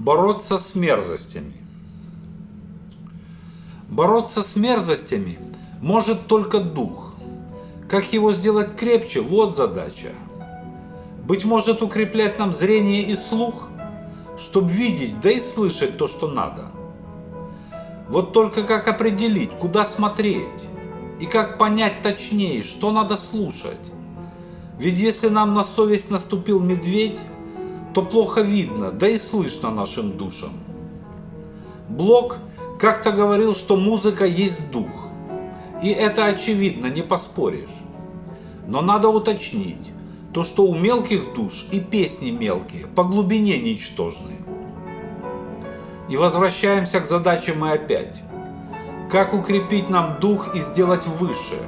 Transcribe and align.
Бороться 0.00 0.56
с 0.56 0.74
мерзостями. 0.74 1.52
Бороться 3.90 4.40
с 4.40 4.56
мерзостями 4.56 5.38
может 5.82 6.26
только 6.26 6.60
дух. 6.60 7.12
Как 7.86 8.10
его 8.14 8.32
сделать 8.32 8.76
крепче, 8.76 9.20
вот 9.20 9.54
задача. 9.54 10.14
Быть 11.26 11.44
может 11.44 11.82
укреплять 11.82 12.38
нам 12.38 12.54
зрение 12.54 13.02
и 13.02 13.14
слух, 13.14 13.68
чтобы 14.38 14.70
видеть, 14.70 15.20
да 15.20 15.32
и 15.32 15.38
слышать 15.38 15.98
то, 15.98 16.08
что 16.08 16.28
надо. 16.28 16.68
Вот 18.08 18.32
только 18.32 18.62
как 18.62 18.88
определить, 18.88 19.50
куда 19.50 19.84
смотреть, 19.84 20.62
и 21.20 21.26
как 21.26 21.58
понять 21.58 22.00
точнее, 22.00 22.62
что 22.62 22.90
надо 22.90 23.18
слушать. 23.18 23.76
Ведь 24.78 24.98
если 24.98 25.28
нам 25.28 25.52
на 25.52 25.62
совесть 25.62 26.10
наступил 26.10 26.58
медведь, 26.58 27.18
то 27.94 28.02
плохо 28.02 28.40
видно, 28.40 28.90
да 28.92 29.08
и 29.08 29.18
слышно 29.18 29.70
нашим 29.70 30.16
душам. 30.16 30.52
Блок 31.88 32.38
как-то 32.78 33.12
говорил, 33.12 33.54
что 33.54 33.76
музыка 33.76 34.24
есть 34.24 34.70
дух. 34.70 35.08
И 35.82 35.90
это 35.90 36.26
очевидно, 36.26 36.86
не 36.86 37.02
поспоришь. 37.02 37.68
Но 38.66 38.80
надо 38.80 39.08
уточнить, 39.08 39.90
то 40.32 40.44
что 40.44 40.64
у 40.64 40.76
мелких 40.76 41.34
душ 41.34 41.66
и 41.72 41.80
песни 41.80 42.30
мелкие, 42.30 42.86
по 42.86 43.02
глубине 43.02 43.58
ничтожные. 43.58 44.38
И 46.08 46.16
возвращаемся 46.16 47.00
к 47.00 47.06
задаче 47.06 47.54
мы 47.54 47.72
опять. 47.72 48.16
Как 49.10 49.34
укрепить 49.34 49.88
нам 49.88 50.20
дух 50.20 50.54
и 50.54 50.60
сделать 50.60 51.06
выше? 51.06 51.58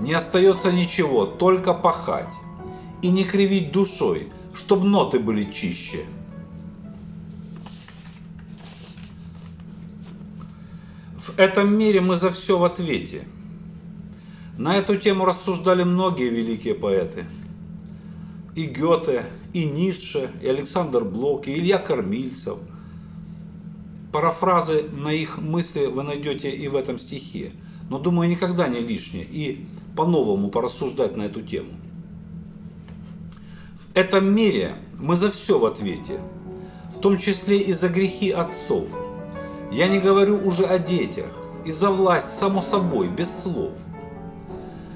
Не 0.00 0.14
остается 0.14 0.72
ничего, 0.72 1.26
только 1.26 1.72
пахать. 1.72 2.32
И 3.02 3.08
не 3.08 3.24
кривить 3.24 3.72
душой, 3.72 4.32
чтобы 4.56 4.86
ноты 4.86 5.18
были 5.18 5.44
чище. 5.44 6.06
В 11.18 11.38
этом 11.38 11.76
мире 11.76 12.00
мы 12.00 12.16
за 12.16 12.30
все 12.30 12.58
в 12.58 12.64
ответе. 12.64 13.24
На 14.56 14.76
эту 14.76 14.96
тему 14.96 15.26
рассуждали 15.26 15.82
многие 15.82 16.30
великие 16.30 16.74
поэты. 16.74 17.26
И 18.54 18.64
Гёте, 18.64 19.26
и 19.52 19.66
Ницше, 19.66 20.30
и 20.42 20.48
Александр 20.48 21.04
Блок, 21.04 21.46
и 21.46 21.58
Илья 21.58 21.76
Кормильцев. 21.76 22.58
Парафразы 24.12 24.84
на 24.84 25.12
их 25.12 25.36
мысли 25.36 25.86
вы 25.86 26.02
найдете 26.04 26.48
и 26.48 26.68
в 26.68 26.76
этом 26.76 26.98
стихе. 26.98 27.52
Но 27.90 27.98
думаю, 27.98 28.30
никогда 28.30 28.66
не 28.68 28.80
лишнее. 28.80 29.24
И 29.24 29.66
по-новому 29.94 30.48
порассуждать 30.48 31.16
на 31.16 31.24
эту 31.24 31.42
тему 31.42 31.72
этом 33.96 34.30
мире 34.30 34.74
мы 34.98 35.16
за 35.16 35.30
все 35.30 35.58
в 35.58 35.64
ответе, 35.64 36.20
в 36.94 37.00
том 37.00 37.16
числе 37.16 37.58
и 37.58 37.72
за 37.72 37.88
грехи 37.88 38.30
отцов. 38.30 38.84
Я 39.72 39.88
не 39.88 40.00
говорю 40.00 40.46
уже 40.46 40.64
о 40.64 40.78
детях, 40.78 41.30
и 41.64 41.70
за 41.70 41.90
власть, 41.90 42.38
само 42.38 42.60
собой, 42.60 43.08
без 43.08 43.28
слов. 43.42 43.72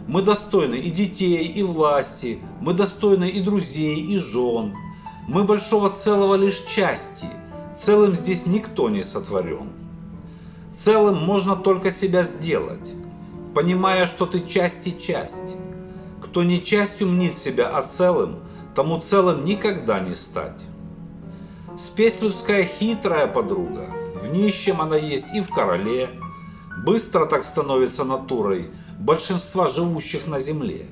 Мы 0.06 0.20
достойны 0.20 0.74
и 0.74 0.90
детей, 0.90 1.46
и 1.46 1.62
власти, 1.62 2.40
мы 2.60 2.74
достойны 2.74 3.30
и 3.30 3.40
друзей, 3.40 3.96
и 4.02 4.18
жен. 4.18 4.74
Мы 5.26 5.44
большого 5.44 5.88
целого 5.88 6.34
лишь 6.34 6.60
части, 6.60 7.26
целым 7.78 8.14
здесь 8.14 8.44
никто 8.44 8.90
не 8.90 9.02
сотворен. 9.02 9.70
Целым 10.76 11.16
можно 11.24 11.56
только 11.56 11.90
себя 11.90 12.22
сделать, 12.22 12.92
понимая, 13.54 14.04
что 14.04 14.26
ты 14.26 14.46
часть 14.46 14.86
и 14.86 14.98
часть. 14.98 15.56
Кто 16.22 16.42
не 16.42 16.62
частью 16.62 17.08
мнит 17.08 17.38
себя, 17.38 17.70
а 17.70 17.80
целым– 17.80 18.40
тому 18.74 18.98
целым 18.98 19.44
никогда 19.44 20.00
не 20.00 20.14
стать. 20.14 20.60
Спесь 21.78 22.20
людская 22.20 22.64
хитрая 22.64 23.26
подруга, 23.26 23.86
в 24.22 24.28
нищем 24.28 24.80
она 24.80 24.96
есть 24.96 25.26
и 25.34 25.40
в 25.40 25.48
короле, 25.48 26.10
быстро 26.84 27.26
так 27.26 27.44
становится 27.44 28.04
натурой 28.04 28.70
большинства 28.98 29.66
живущих 29.66 30.26
на 30.26 30.40
земле. 30.40 30.86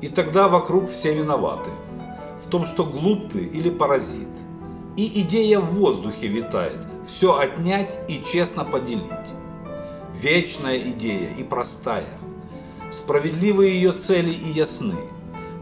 И 0.00 0.08
тогда 0.08 0.48
вокруг 0.48 0.90
все 0.90 1.14
виноваты 1.14 1.70
в 2.44 2.50
том, 2.50 2.66
что 2.66 2.84
глуп 2.84 3.32
ты 3.32 3.38
или 3.38 3.70
паразит. 3.70 4.28
И 4.96 5.22
идея 5.22 5.60
в 5.60 5.72
воздухе 5.74 6.26
витает, 6.26 6.78
все 7.06 7.38
отнять 7.38 7.96
и 8.08 8.20
честно 8.22 8.64
поделить. 8.64 9.06
Вечная 10.12 10.78
идея 10.90 11.34
и 11.34 11.42
простая, 11.44 12.18
справедливые 12.90 13.74
ее 13.74 13.92
цели 13.92 14.30
и 14.30 14.48
ясны– 14.48 14.98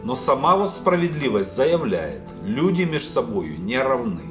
но 0.03 0.15
сама 0.15 0.55
вот 0.55 0.75
справедливость 0.75 1.55
заявляет, 1.55 2.23
люди 2.43 2.83
между 2.83 3.07
собою 3.07 3.59
не 3.59 3.77
равны. 3.77 4.21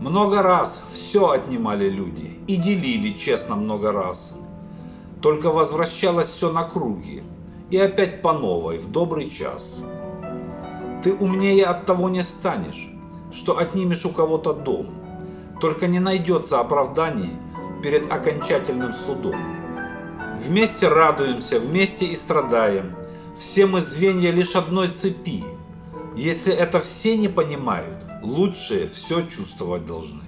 Много 0.00 0.42
раз 0.42 0.84
все 0.92 1.30
отнимали 1.30 1.88
люди 1.88 2.40
и 2.46 2.56
делили 2.56 3.16
честно 3.16 3.54
много 3.54 3.92
раз. 3.92 4.30
Только 5.22 5.50
возвращалось 5.50 6.28
все 6.28 6.52
на 6.52 6.64
круги 6.64 7.22
и 7.70 7.78
опять 7.78 8.20
по 8.20 8.32
новой 8.32 8.78
в 8.78 8.90
добрый 8.90 9.30
час. 9.30 9.76
Ты 11.02 11.14
умнее 11.14 11.64
от 11.66 11.86
того 11.86 12.08
не 12.08 12.22
станешь, 12.22 12.88
что 13.32 13.58
отнимешь 13.58 14.04
у 14.04 14.10
кого-то 14.10 14.52
дом. 14.52 14.88
Только 15.60 15.86
не 15.86 16.00
найдется 16.00 16.60
оправданий 16.60 17.30
перед 17.82 18.10
окончательным 18.10 18.92
судом. 18.92 19.36
Вместе 20.44 20.88
радуемся, 20.88 21.60
вместе 21.60 22.06
и 22.06 22.16
страдаем– 22.16 22.96
все 23.38 23.66
мы 23.66 23.80
звенья 23.80 24.30
лишь 24.30 24.54
одной 24.54 24.88
цепи. 24.88 25.44
Если 26.16 26.52
это 26.52 26.80
все 26.80 27.16
не 27.16 27.28
понимают, 27.28 28.04
лучшие 28.22 28.88
все 28.88 29.22
чувствовать 29.26 29.86
должны. 29.86 30.22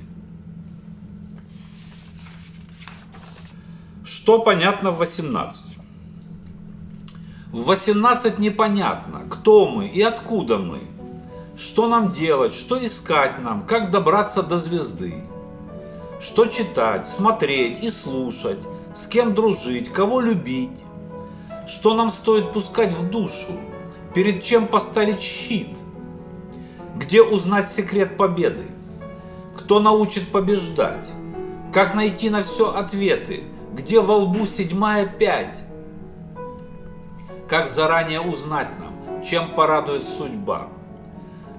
Что 4.04 4.40
понятно 4.40 4.90
в 4.90 4.98
18? 4.98 5.78
В 7.52 7.64
18 7.64 8.38
непонятно, 8.38 9.22
кто 9.30 9.68
мы 9.68 9.88
и 9.88 10.02
откуда 10.02 10.58
мы. 10.58 10.80
Что 11.56 11.88
нам 11.88 12.12
делать, 12.12 12.52
что 12.52 12.84
искать 12.84 13.38
нам, 13.38 13.64
как 13.66 13.90
добраться 13.90 14.42
до 14.42 14.56
звезды. 14.56 15.14
Что 16.20 16.46
читать, 16.46 17.08
смотреть 17.08 17.82
и 17.82 17.90
слушать, 17.90 18.58
с 18.94 19.06
кем 19.06 19.34
дружить, 19.34 19.92
кого 19.92 20.20
любить 20.20 20.85
что 21.66 21.94
нам 21.94 22.10
стоит 22.10 22.52
пускать 22.52 22.92
в 22.92 23.10
душу? 23.10 23.50
Перед 24.14 24.42
чем 24.42 24.68
поставить 24.68 25.20
щит? 25.20 25.76
Где 26.94 27.22
узнать 27.22 27.72
секрет 27.72 28.16
победы? 28.16 28.64
Кто 29.56 29.80
научит 29.80 30.28
побеждать? 30.28 31.08
Как 31.72 31.94
найти 31.94 32.30
на 32.30 32.42
все 32.42 32.72
ответы? 32.72 33.44
Где 33.72 34.00
во 34.00 34.16
лбу 34.16 34.46
седьмая 34.46 35.06
пять? 35.06 35.60
Как 37.48 37.68
заранее 37.68 38.20
узнать 38.20 38.68
нам, 38.78 39.22
чем 39.22 39.54
порадует 39.54 40.06
судьба? 40.06 40.68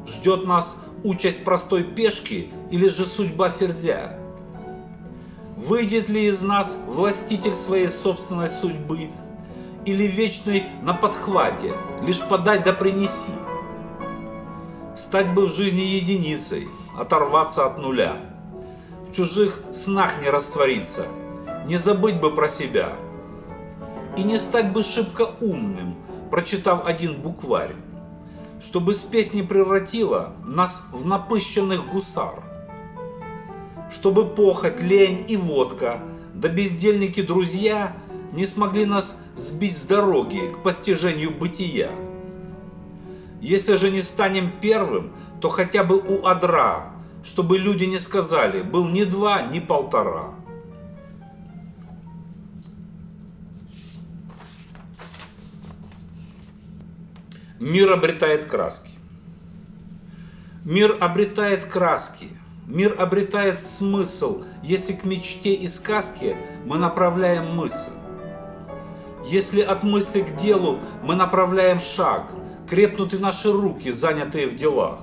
Ждет 0.07 0.45
нас 0.45 0.77
участь 1.03 1.43
простой 1.43 1.83
пешки 1.83 2.51
или 2.71 2.87
же 2.87 3.05
судьба 3.05 3.49
ферзя? 3.49 4.17
Выйдет 5.57 6.07
ли 6.07 6.27
из 6.27 6.41
нас 6.41 6.77
властитель 6.87 7.53
своей 7.53 7.87
собственной 7.87 8.47
судьбы? 8.47 9.09
Или 9.87 10.03
вечный 10.03 10.65
на 10.81 10.93
подхвате, 10.93 11.73
лишь 12.01 12.21
подай 12.21 12.61
да 12.61 12.73
принеси. 12.73 13.31
Стать 14.97 15.33
бы 15.33 15.45
в 15.45 15.53
жизни 15.55 15.81
единицей, 15.81 16.67
оторваться 16.99 17.65
от 17.65 17.77
нуля. 17.77 18.17
В 19.07 19.15
чужих 19.15 19.61
снах 19.73 20.21
не 20.21 20.29
раствориться, 20.29 21.07
не 21.65 21.77
забыть 21.77 22.19
бы 22.19 22.35
про 22.35 22.49
себя. 22.49 22.95
И 24.17 24.23
не 24.23 24.37
стать 24.37 24.73
бы 24.73 24.83
шибко 24.83 25.29
умным, 25.39 25.95
прочитав 26.31 26.85
один 26.85 27.21
букварь, 27.21 27.75
чтобы 28.59 28.93
спесь 28.93 29.33
не 29.33 29.41
превратила 29.41 30.33
нас 30.43 30.83
в 30.91 31.05
напыщенных 31.05 31.87
гусар. 31.87 32.43
Чтобы 33.89 34.25
похоть, 34.25 34.81
лень 34.81 35.23
и 35.29 35.37
водка, 35.37 36.01
да 36.33 36.49
бездельники 36.49 37.21
друзья 37.21 37.95
не 38.33 38.45
смогли 38.45 38.83
нас 38.85 39.15
с 39.37 39.83
дороги 39.83 40.51
к 40.53 40.63
постижению 40.63 41.31
бытия. 41.31 41.91
Если 43.39 43.75
же 43.75 43.91
не 43.91 44.01
станем 44.01 44.51
первым, 44.59 45.13
то 45.39 45.49
хотя 45.49 45.83
бы 45.83 45.99
у 45.99 46.25
адра, 46.25 46.91
чтобы 47.23 47.57
люди 47.57 47.85
не 47.85 47.99
сказали, 47.99 48.63
был 48.63 48.87
ни 48.87 49.03
два, 49.03 49.43
ни 49.43 49.59
полтора. 49.59 50.33
Мир 57.59 57.91
обретает 57.91 58.45
краски. 58.45 58.91
Мир 60.63 60.97
обретает 60.99 61.65
краски. 61.65 62.29
Мир 62.67 62.95
обретает 62.99 63.63
смысл, 63.63 64.43
если 64.61 64.93
к 64.93 65.05
мечте 65.05 65.53
и 65.53 65.67
сказке 65.67 66.37
мы 66.65 66.77
направляем 66.77 67.55
мысль. 67.55 67.91
Если 69.29 69.59
от 69.59 69.83
мысли 69.83 70.21
к 70.21 70.37
делу 70.37 70.79
мы 71.03 71.13
направляем 71.13 71.81
шаг, 71.81 72.31
крепнут 72.69 73.13
и 73.13 73.17
наши 73.17 73.51
руки, 73.51 73.91
занятые 73.91 74.47
в 74.47 74.55
делах. 74.55 75.01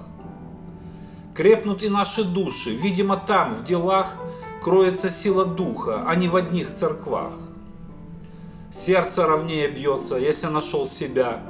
Крепнут 1.35 1.83
и 1.83 1.91
наши 1.91 2.25
души, 2.25 2.71
видимо 2.71 3.19
там, 3.19 3.53
в 3.53 3.65
делах, 3.65 4.17
кроется 4.63 5.11
сила 5.11 5.45
духа, 5.45 6.05
а 6.07 6.15
не 6.15 6.29
в 6.29 6.37
одних 6.37 6.75
церквах. 6.75 7.35
Сердце 8.73 9.27
ровнее 9.27 9.69
бьется, 9.69 10.17
если 10.17 10.47
нашел 10.47 10.89
себя, 10.89 11.43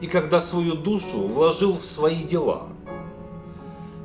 и 0.00 0.08
когда 0.08 0.40
свою 0.40 0.74
душу 0.74 1.20
вложил 1.20 1.74
в 1.78 1.84
свои 1.84 2.24
дела. 2.24 2.66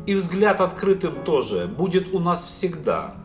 И 0.06 0.14
взгляд 0.14 0.62
открытым 0.62 1.24
тоже 1.24 1.66
будет 1.66 2.14
у 2.14 2.20
нас 2.20 2.44
всегда, 2.44 3.16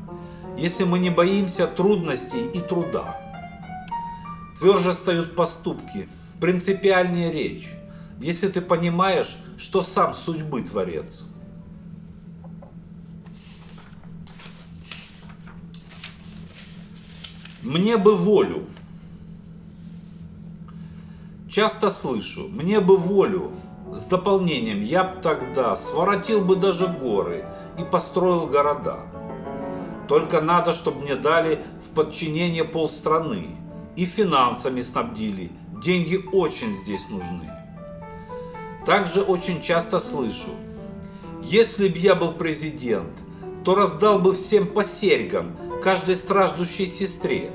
если 0.57 0.85
мы 0.85 0.99
не 0.99 1.11
боимся 1.11 1.67
трудностей 1.67 2.47
и 2.55 2.61
труда. 2.61 3.28
Тверже 4.59 4.91
встают 4.91 5.37
поступки, 5.37 6.09
принципиальнее 6.41 7.31
речь, 7.31 7.69
если 8.21 8.49
ты 8.49 8.61
понимаешь, 8.61 9.37
что 9.57 9.83
сам 9.83 10.15
судьбы 10.15 10.63
творец. 10.63 11.25
Мне 17.63 17.99
бы 17.99 18.17
волю. 18.17 18.67
Часто 21.49 21.91
слышу, 21.91 22.49
мне 22.49 22.81
бы 22.81 22.97
волю. 22.97 23.53
С 23.95 24.05
дополнением, 24.05 24.81
я 24.81 25.05
б 25.05 25.21
тогда 25.23 25.77
своротил 25.77 26.45
бы 26.45 26.57
даже 26.57 26.89
горы 26.89 27.47
и 27.79 27.85
построил 27.85 28.47
города. 28.47 29.01
Только 30.09 30.41
надо, 30.41 30.73
чтобы 30.73 31.03
мне 31.03 31.17
дали 31.17 31.65
в 31.85 31.95
подчинение 31.95 32.65
полстраны 32.65 33.57
и 33.99 34.07
финансами 34.07 34.81
снабдили. 34.81 35.51
Деньги 35.83 36.25
очень 36.33 36.73
здесь 36.73 37.09
нужны. 37.09 37.51
Также 38.87 39.23
очень 39.23 39.61
часто 39.61 39.99
слышу, 39.99 40.51
если 41.43 41.89
б 41.89 41.99
я 41.99 42.15
был 42.15 42.33
президент, 42.33 43.11
то 43.65 43.75
раздал 43.75 44.21
бы 44.21 44.35
всем 44.35 44.69
по 44.69 44.85
серьгам, 44.85 45.57
каждой 45.83 46.15
страждущей 46.15 46.87
сестре. 46.87 47.51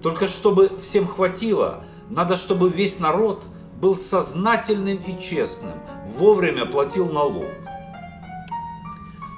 Только 0.00 0.28
чтобы 0.28 0.78
всем 0.80 1.08
хватило, 1.08 1.84
надо, 2.08 2.36
чтобы 2.36 2.70
весь 2.70 3.00
народ 3.00 3.48
был 3.80 3.96
сознательным 3.96 4.98
и 4.98 5.20
честным, 5.20 5.74
вовремя 6.06 6.66
платил 6.66 7.10
налог. 7.10 7.50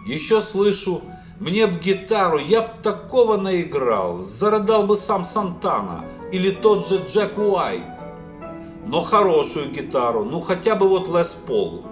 Еще 0.05 0.43
слышу, 0.43 1.01
мне 1.43 1.67
б 1.67 1.81
гитару, 1.81 2.39
я 2.39 2.61
б 2.63 2.69
такого 2.85 3.37
наиграл, 3.37 4.19
зарыдал 4.19 4.87
бы 4.87 4.97
сам 4.97 5.25
Сантана 5.25 6.05
или 6.31 6.53
тот 6.53 6.87
же 6.87 7.03
Джек 7.05 7.37
Уайт. 7.37 7.83
Но 8.87 9.01
хорошую 9.01 9.73
гитару, 9.73 10.25
ну 10.25 10.39
хотя 10.39 10.77
бы 10.77 10.89
вот 10.89 11.09
Лес 11.09 11.37
Пол 11.47 11.83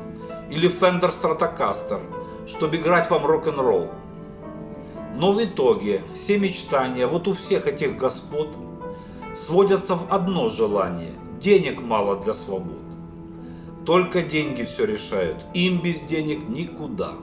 или 0.51 0.71
Fender 0.71 1.11
Stratocaster, 1.11 1.99
чтобы 2.47 2.77
играть 2.77 3.11
вам 3.11 3.27
рок-н-ролл. 3.27 3.89
Но 5.17 5.33
в 5.33 5.43
итоге 5.43 6.05
все 6.15 6.39
мечтания 6.39 7.09
вот 7.09 7.27
у 7.27 7.33
всех 7.33 7.67
этих 7.67 7.97
господ 7.97 8.57
сводятся 9.35 9.97
в 9.97 10.13
одно 10.15 10.49
желание– 10.49 11.15
денег 11.41 11.81
мало 11.81 12.23
для 12.23 12.35
свобод. 12.35 12.85
Только 13.85 14.23
деньги 14.23 14.63
все 14.63 14.85
решают, 14.85 15.39
им 15.55 15.83
без 15.83 16.03
денег 16.03 16.49
никуда. 16.49 17.15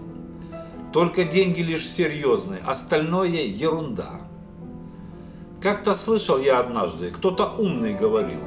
Только 0.98 1.26
деньги 1.26 1.62
лишь 1.62 1.88
серьезные, 1.88 2.60
остальное 2.62 3.44
ерунда. 3.44 4.20
Как-то 5.62 5.94
слышал 5.94 6.40
я 6.40 6.58
однажды, 6.58 7.12
кто-то 7.12 7.46
умный 7.46 7.94
говорил, 7.94 8.42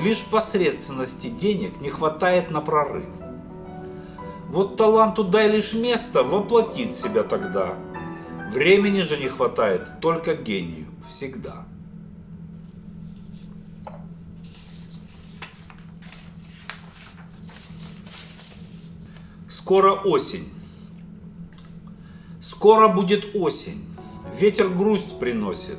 лишь 0.00 0.22
посредственности 0.26 1.26
денег 1.26 1.80
не 1.80 1.90
хватает 1.90 2.52
на 2.52 2.60
прорыв. 2.60 3.08
Вот 4.46 4.76
таланту 4.76 5.24
дай 5.24 5.50
лишь 5.50 5.74
место, 5.74 6.22
воплотит 6.22 6.96
себя 6.96 7.24
тогда. 7.24 7.74
Времени 8.52 9.00
же 9.00 9.16
не 9.16 9.26
хватает 9.26 9.98
только 10.00 10.36
гению 10.36 10.86
всегда. 11.08 11.66
Скоро 19.48 19.94
осень. 19.94 20.52
Скоро 22.56 22.88
будет 22.88 23.36
осень. 23.36 23.84
Ветер 24.40 24.68
грусть 24.68 25.18
приносит. 25.18 25.78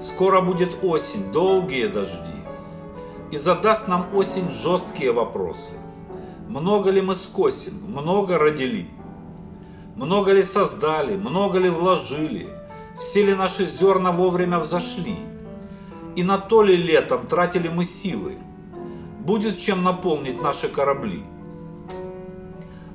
Скоро 0.00 0.40
будет 0.40 0.82
осень, 0.82 1.30
долгие 1.30 1.88
дожди. 1.88 2.40
И 3.30 3.36
задаст 3.36 3.86
нам 3.86 4.06
осень 4.14 4.50
жесткие 4.50 5.12
вопросы. 5.12 5.72
Много 6.48 6.88
ли 6.88 7.02
мы 7.02 7.14
скосим, 7.14 7.74
много 7.86 8.38
родили? 8.38 8.88
Много 9.94 10.32
ли 10.32 10.42
создали, 10.42 11.16
много 11.16 11.58
ли 11.58 11.68
вложили? 11.68 12.48
Все 12.98 13.22
ли 13.22 13.34
наши 13.34 13.66
зерна 13.66 14.10
вовремя 14.10 14.58
взошли? 14.58 15.18
И 16.16 16.22
на 16.22 16.38
то 16.38 16.62
ли 16.62 16.76
летом 16.76 17.26
тратили 17.26 17.68
мы 17.68 17.84
силы? 17.84 18.38
Будет 19.18 19.58
чем 19.58 19.82
наполнить 19.82 20.40
наши 20.40 20.68
корабли. 20.68 21.22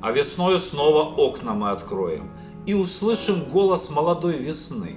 А 0.02 0.12
весною 0.12 0.58
снова 0.58 1.04
окна 1.04 1.54
мы 1.54 1.70
откроем 1.70 2.32
и 2.66 2.74
услышим 2.74 3.46
голос 3.46 3.90
молодой 3.90 4.38
весны. 4.38 4.96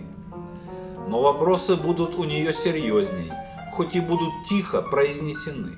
Но 1.08 1.22
вопросы 1.22 1.76
будут 1.76 2.14
у 2.14 2.24
нее 2.24 2.52
серьезней, 2.52 3.32
хоть 3.72 3.94
и 3.96 4.00
будут 4.00 4.30
тихо 4.48 4.82
произнесены. 4.82 5.76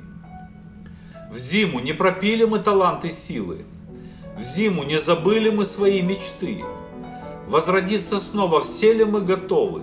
В 1.31 1.38
зиму 1.38 1.81
не 1.81 1.92
пропили 1.92 2.44
мы 2.44 2.58
таланты 2.58 3.10
силы, 3.10 3.64
в 4.37 4.42
зиму 4.42 4.84
не 4.84 4.98
забыли 4.98 5.50
мы 5.50 5.64
свои 5.64 6.02
мечты. 6.02 6.64
Возродиться 7.46 8.19
снова 8.19 8.60
все 8.60 8.93
ли 8.93 9.04
мы 9.04 9.20
готовы? 9.20 9.82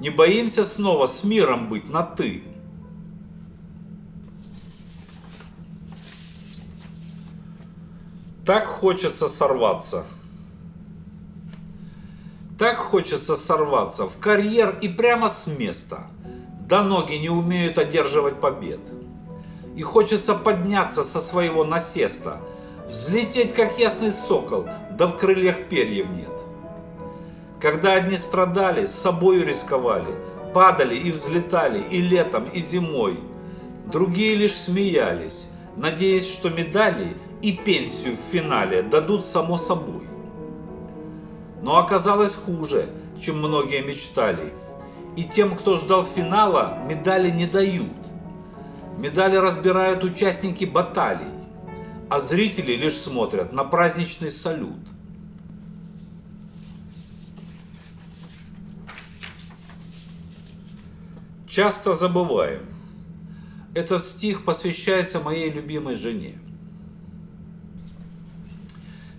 Не 0.00 0.10
боимся 0.10 0.64
снова 0.64 1.06
с 1.06 1.24
миром 1.24 1.68
быть 1.68 1.88
на 1.88 2.02
«ты». 2.02 2.42
Так 8.44 8.66
хочется 8.66 9.28
сорваться. 9.28 10.04
Так 12.58 12.76
хочется 12.76 13.36
сорваться 13.36 14.06
в 14.06 14.18
карьер 14.18 14.78
и 14.80 14.88
прямо 14.88 15.28
с 15.28 15.46
места. 15.46 16.06
Да 16.60 16.82
ноги 16.82 17.14
не 17.14 17.28
умеют 17.28 17.78
одерживать 17.78 18.40
побед. 18.40 18.80
И 19.76 19.82
хочется 19.82 20.34
подняться 20.34 21.04
со 21.04 21.20
своего 21.20 21.64
насеста– 21.64 22.40
Взлететь, 22.88 23.54
как 23.54 23.78
ясный 23.78 24.10
сокол, 24.10 24.66
да 24.90 25.06
в 25.06 25.16
крыльях 25.16 25.64
перьев 25.70 26.06
нет. 26.10 26.30
Когда 27.58 27.94
одни 27.94 28.18
страдали, 28.18 28.84
с 28.84 28.92
собою 28.92 29.46
рисковали, 29.46 30.14
падали 30.52 30.94
и 30.94 31.10
взлетали 31.10 31.80
и 31.80 32.02
летом, 32.02 32.44
и 32.44 32.60
зимой, 32.60 33.18
другие 33.90 34.36
лишь 34.36 34.54
смеялись, 34.54 35.46
надеясь, 35.76 36.30
что 36.30 36.50
медали 36.50 37.16
и 37.40 37.52
пенсию 37.52 38.16
в 38.16 38.32
финале 38.32 38.82
дадут 38.82 39.24
само 39.24 39.56
собой. 39.56 40.06
Но 41.64 41.78
оказалось 41.78 42.36
хуже, 42.36 42.88
чем 43.20 43.38
многие 43.38 43.82
мечтали. 43.82 44.52
И 45.16 45.24
тем, 45.24 45.56
кто 45.56 45.74
ждал 45.74 46.04
финала, 46.04 46.78
медали 46.86 47.30
не 47.30 47.46
дают. 47.46 47.90
Медали 48.98 49.34
разбирают 49.34 50.04
участники 50.04 50.64
баталий 50.64 51.44
а 52.14 52.20
зрители 52.20 52.72
лишь 52.72 52.96
смотрят 52.96 53.52
на 53.52 53.64
праздничный 53.64 54.30
салют. 54.30 54.78
Часто 61.48 61.94
забываем. 61.94 62.62
Этот 63.74 64.06
стих 64.06 64.44
посвящается 64.44 65.18
моей 65.18 65.50
любимой 65.50 65.96
жене. 65.96 66.38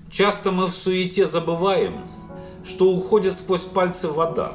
Часто 0.10 0.52
мы 0.52 0.68
в 0.68 0.74
суете 0.74 1.26
забываем, 1.26 2.08
что 2.66 2.86
уходит 2.92 3.38
сквозь 3.38 3.64
пальцы 3.64 4.08
вода, 4.10 4.54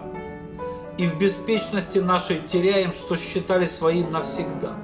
и 0.98 1.06
в 1.06 1.16
беспечности 1.16 1.98
нашей 1.98 2.40
теряем, 2.40 2.92
что 2.92 3.16
считали 3.16 3.66
своим 3.66 4.10
навсегда. 4.10 4.74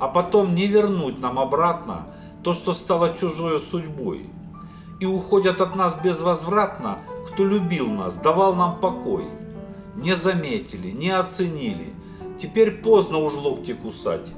А 0.00 0.08
потом 0.08 0.54
не 0.54 0.66
вернуть 0.66 1.18
нам 1.18 1.38
обратно 1.38 2.06
то, 2.42 2.52
что 2.52 2.72
стало 2.72 3.12
чужой 3.12 3.58
судьбой, 3.60 4.30
и 5.00 5.06
уходят 5.06 5.60
от 5.60 5.74
нас 5.74 5.96
безвозвратно, 6.02 6.98
кто 7.26 7.44
любил 7.44 7.90
нас, 7.90 8.14
давал 8.14 8.54
нам 8.54 8.80
покой. 8.80 9.24
Не 9.96 10.14
заметили, 10.14 10.90
не 10.90 11.10
оценили, 11.10 11.92
теперь 12.40 12.70
поздно 12.70 13.18
уж 13.18 13.34
локти 13.34 13.74
кусать. 13.74 14.28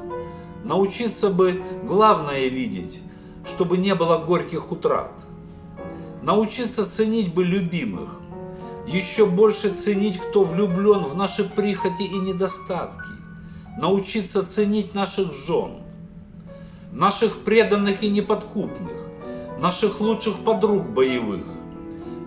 Научиться 0.65 1.31
бы 1.31 1.63
главное 1.85 2.49
видеть, 2.49 3.01
чтобы 3.47 3.77
не 3.77 3.95
было 3.95 4.19
горьких 4.19 4.73
утрат. 4.73 5.13
Научиться 6.27 6.85
ценить 6.85 7.33
бы 7.33 7.45
любимых, 7.45 8.17
еще 8.89 9.27
больше 9.27 9.71
ценить, 9.71 10.19
кто 10.19 10.43
влюблен 10.43 11.05
в 11.05 11.17
наши 11.17 11.45
прихоти 11.45 12.03
и 12.03 12.19
недостатки. 12.19 13.13
Научиться 13.81 14.45
ценить 14.45 14.93
наших 14.93 15.33
жен– 15.33 15.83
наших 16.93 17.45
преданных 17.45 18.03
и 18.03 18.09
неподкупных, 18.09 19.07
наших 19.61 20.01
лучших 20.01 20.39
подруг 20.41 20.89
боевых, 20.89 21.45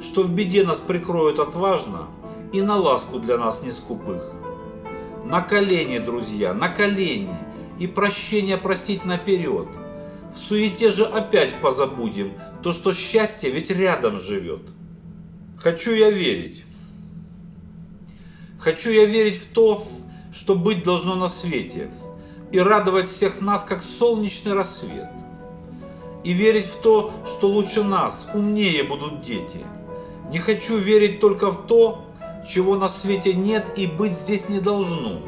что 0.01 0.23
в 0.23 0.31
беде 0.31 0.63
нас 0.63 0.79
прикроют 0.79 1.37
отважно 1.37 2.07
и 2.53 2.61
на 2.61 2.77
ласку 2.77 3.19
для 3.19 3.37
нас 3.37 3.63
не 3.63 3.71
скупых. 3.73 4.31
На 5.25 5.41
колени, 5.41 5.97
друзья, 5.97 6.53
на 6.53 6.69
колени, 6.69 7.35
и 7.77 7.85
прощения 7.85 8.55
просить 8.55 9.03
наперед. 9.03 9.67
В 10.33 10.39
суете 10.39 10.89
же 10.89 11.03
опять 11.03 11.59
позабудем 11.59 12.31
то, 12.61 12.71
что 12.73 12.93
счастье 12.93 13.49
ведь 13.49 13.69
рядом 13.69 14.19
живет. 14.19 14.61
Хочу 15.57 15.91
я 15.91 16.09
верить. 16.09 16.63
Хочу 18.59 18.91
я 18.91 19.05
верить 19.05 19.37
в 19.37 19.47
то, 19.47 19.87
что 20.33 20.55
быть 20.55 20.83
должно 20.83 21.15
на 21.15 21.27
свете, 21.27 21.89
и 22.51 22.59
радовать 22.59 23.09
всех 23.09 23.41
нас, 23.41 23.63
как 23.63 23.83
солнечный 23.83 24.53
рассвет. 24.53 25.07
И 26.23 26.33
верить 26.33 26.65
в 26.65 26.81
то, 26.81 27.13
что 27.25 27.47
лучше 27.47 27.83
нас, 27.83 28.27
умнее 28.33 28.83
будут 28.83 29.21
дети. 29.21 29.65
Не 30.29 30.39
хочу 30.39 30.77
верить 30.77 31.19
только 31.19 31.51
в 31.51 31.67
то, 31.67 32.05
чего 32.47 32.75
на 32.75 32.89
свете 32.89 33.33
нет 33.33 33.73
и 33.77 33.87
быть 33.87 34.13
здесь 34.13 34.49
не 34.49 34.59
должно, 34.59 35.21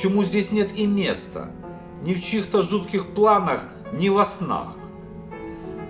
чему 0.00 0.24
здесь 0.24 0.50
нет 0.50 0.70
и 0.74 0.86
места, 0.86 1.50
ни 2.02 2.14
в 2.14 2.24
чьих-то 2.24 2.62
жутких 2.62 3.14
планах, 3.14 3.64
ни 3.92 4.08
во 4.08 4.24
снах. 4.24 4.76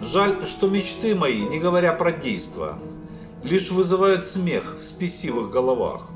Жаль, 0.03 0.49
что 0.49 0.67
мечты 0.67 1.15
мои, 1.15 1.43
не 1.43 1.61
говоря 1.61 1.93
про 1.93 2.11
действа, 2.11 2.77
лишь 3.45 3.71
вызывают 3.71 4.27
смех 4.27 4.77
в 4.81 4.85
спесивых 4.85 5.49
головах. 5.51 6.09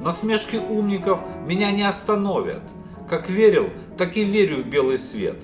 Насмешки 0.00 0.56
умников 0.56 1.20
меня 1.46 1.70
не 1.70 1.84
остановят. 1.84 2.62
Как 3.08 3.30
верил, 3.30 3.70
так 3.96 4.16
и 4.16 4.24
верю 4.24 4.56
в 4.56 4.66
белый 4.66 4.98
свет. 4.98 5.36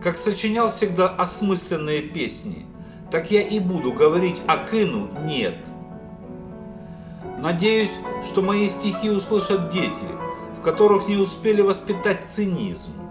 Как 0.00 0.16
сочинял 0.16 0.70
всегда 0.70 1.08
осмысленные 1.08 2.02
песни, 2.02 2.66
так 3.10 3.32
я 3.32 3.42
и 3.42 3.58
буду 3.58 3.92
говорить 3.92 4.40
о 4.46 4.58
Кыну 4.58 5.10
нет. 5.24 5.56
Надеюсь, 7.40 7.92
что 8.24 8.42
мои 8.42 8.68
стихи 8.68 9.10
услышат 9.10 9.70
дети, 9.70 10.08
в 10.56 10.62
которых 10.62 11.08
не 11.08 11.16
успели 11.16 11.62
воспитать 11.62 12.26
цинизм. 12.30 13.01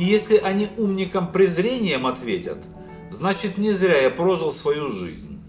И 0.00 0.02
если 0.02 0.38
они 0.38 0.66
умникам 0.78 1.30
презрением 1.30 2.06
ответят, 2.06 2.56
значит 3.10 3.58
не 3.58 3.70
зря 3.70 4.00
я 4.00 4.08
прожил 4.08 4.50
свою 4.50 4.88
жизнь. 4.88 5.39